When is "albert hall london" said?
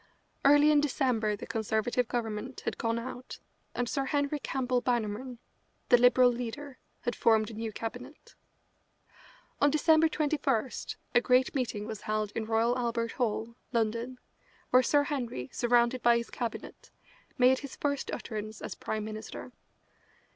12.79-14.17